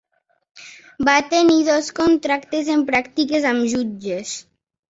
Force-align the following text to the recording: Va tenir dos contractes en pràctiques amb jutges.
Va 1.09 1.17
tenir 1.33 1.59
dos 1.69 1.91
contractes 2.01 2.73
en 2.79 2.87
pràctiques 2.91 3.49
amb 3.53 3.73
jutges. 3.75 4.35